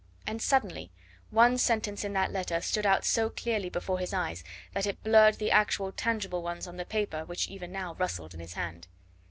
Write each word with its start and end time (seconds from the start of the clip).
And 0.25 0.41
suddenly 0.41 0.89
one 1.29 1.59
sentence 1.59 2.03
in 2.03 2.13
that 2.13 2.31
letter 2.31 2.59
stood 2.59 2.87
out 2.87 3.05
so 3.05 3.29
clearly 3.29 3.69
before 3.69 3.99
his 3.99 4.15
eyes 4.15 4.43
that 4.73 4.87
it 4.87 5.03
blurred 5.03 5.35
the 5.35 5.51
actual, 5.51 5.91
tangible 5.91 6.41
ones 6.41 6.65
on 6.65 6.77
the 6.77 6.85
paper 6.85 7.23
which 7.23 7.47
even 7.49 7.71
now 7.71 7.93
rustled 7.93 8.33
in 8.33 8.39
his 8.39 8.53
hand. 8.53 8.87